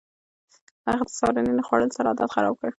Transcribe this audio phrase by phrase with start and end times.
[0.87, 2.67] هغه د سهارنۍ نه خوړلو سره عادت خراب کړ.